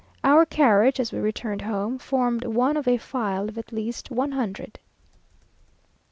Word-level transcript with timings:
Our 0.23 0.47
carriage, 0.47 0.99
as 0.99 1.11
we 1.13 1.19
returned 1.19 1.61
home, 1.61 1.99
formed 1.99 2.43
one 2.43 2.75
of 2.75 2.87
a 2.87 2.97
file 2.97 3.47
of 3.47 3.59
at 3.59 3.71
least 3.71 4.09
one 4.09 4.31
hundred. 4.31 4.79